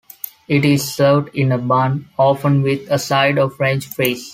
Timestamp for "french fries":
3.55-4.29